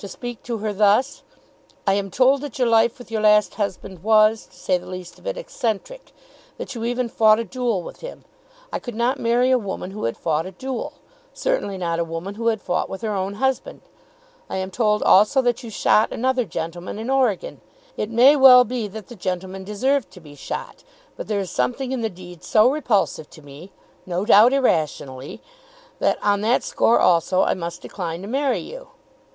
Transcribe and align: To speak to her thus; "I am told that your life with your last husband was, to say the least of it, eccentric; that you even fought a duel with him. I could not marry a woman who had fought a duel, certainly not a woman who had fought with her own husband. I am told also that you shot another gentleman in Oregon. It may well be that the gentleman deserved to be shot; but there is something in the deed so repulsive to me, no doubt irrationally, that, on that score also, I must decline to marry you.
To 0.00 0.06
speak 0.06 0.42
to 0.42 0.58
her 0.58 0.74
thus; 0.74 1.22
"I 1.86 1.94
am 1.94 2.10
told 2.10 2.42
that 2.42 2.58
your 2.58 2.68
life 2.68 2.98
with 2.98 3.10
your 3.10 3.22
last 3.22 3.54
husband 3.54 4.00
was, 4.02 4.44
to 4.44 4.54
say 4.54 4.76
the 4.76 4.84
least 4.84 5.18
of 5.18 5.26
it, 5.26 5.38
eccentric; 5.38 6.12
that 6.58 6.74
you 6.74 6.84
even 6.84 7.08
fought 7.08 7.38
a 7.38 7.44
duel 7.44 7.82
with 7.82 8.02
him. 8.02 8.26
I 8.70 8.78
could 8.78 8.94
not 8.94 9.18
marry 9.18 9.50
a 9.50 9.56
woman 9.56 9.92
who 9.92 10.04
had 10.04 10.18
fought 10.18 10.44
a 10.44 10.50
duel, 10.50 10.92
certainly 11.32 11.78
not 11.78 11.98
a 11.98 12.04
woman 12.04 12.34
who 12.34 12.48
had 12.48 12.60
fought 12.60 12.90
with 12.90 13.00
her 13.00 13.14
own 13.14 13.36
husband. 13.36 13.80
I 14.50 14.58
am 14.58 14.70
told 14.70 15.02
also 15.04 15.40
that 15.40 15.62
you 15.62 15.70
shot 15.70 16.12
another 16.12 16.44
gentleman 16.44 16.98
in 16.98 17.08
Oregon. 17.08 17.62
It 17.96 18.10
may 18.10 18.36
well 18.36 18.64
be 18.64 18.88
that 18.88 19.08
the 19.08 19.16
gentleman 19.16 19.64
deserved 19.64 20.10
to 20.10 20.20
be 20.20 20.34
shot; 20.34 20.84
but 21.16 21.28
there 21.28 21.40
is 21.40 21.50
something 21.50 21.92
in 21.92 22.02
the 22.02 22.10
deed 22.10 22.44
so 22.44 22.70
repulsive 22.70 23.30
to 23.30 23.40
me, 23.40 23.72
no 24.04 24.26
doubt 24.26 24.52
irrationally, 24.52 25.40
that, 25.98 26.18
on 26.22 26.42
that 26.42 26.62
score 26.62 27.00
also, 27.00 27.44
I 27.44 27.54
must 27.54 27.80
decline 27.80 28.20
to 28.20 28.28
marry 28.28 28.58
you. 28.60 28.88